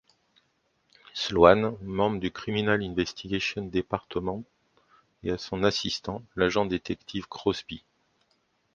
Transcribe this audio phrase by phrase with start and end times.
[1.13, 4.43] Sloan, membre du Criminal Investigation Department
[5.21, 7.83] et à son assistant, l'agent-détective Crosby.